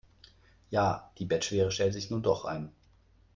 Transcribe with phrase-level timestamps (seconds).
[0.71, 2.71] Ja, die Bettschwere stellt sich nun doch ein.